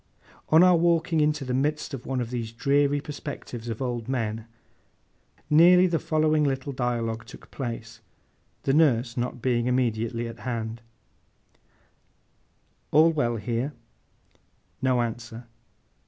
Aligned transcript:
On 0.49 0.63
our 0.63 0.77
walking 0.77 1.21
into 1.21 1.45
the 1.45 1.53
midst 1.53 1.93
of 1.93 2.07
one 2.07 2.21
of 2.21 2.31
these 2.31 2.51
dreary 2.51 2.99
perspectives 2.99 3.69
of 3.69 3.83
old 3.83 4.09
men, 4.09 4.47
nearly 5.47 5.85
the 5.85 5.99
following 5.99 6.43
little 6.43 6.73
dialogue 6.73 7.23
took 7.27 7.51
place, 7.51 7.99
the 8.63 8.73
nurse 8.73 9.15
not 9.15 9.43
being 9.43 9.67
immediately 9.67 10.27
at 10.27 10.39
hand: 10.39 10.81
'All 12.89 13.11
well 13.11 13.35
here?' 13.35 13.73
No 14.81 15.03
answer. 15.03 15.45